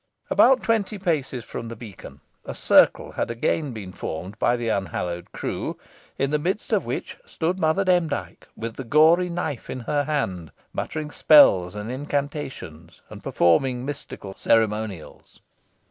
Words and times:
About 0.31 0.63
twenty 0.63 0.97
paces 0.97 1.45
from 1.45 1.67
the 1.67 1.75
beacon, 1.75 2.21
a 2.43 2.55
circle 2.55 3.11
had 3.11 3.29
again 3.29 3.71
been 3.71 3.91
formed 3.91 4.39
by 4.39 4.55
the 4.57 4.67
unhallowed 4.67 5.31
crew, 5.31 5.77
in 6.17 6.31
the 6.31 6.39
midst 6.39 6.73
of 6.73 6.85
which 6.85 7.17
stood 7.23 7.59
Mother 7.59 7.83
Demdike, 7.85 8.47
with 8.55 8.77
the 8.77 8.83
gory 8.83 9.29
knife 9.29 9.69
in 9.69 9.81
her 9.81 10.05
hand, 10.05 10.51
muttering 10.73 11.11
spells 11.11 11.75
and 11.75 11.91
incantations, 11.91 13.03
and 13.11 13.23
performing 13.23 13.85
mystical 13.85 14.33
ceremonials. 14.33 15.39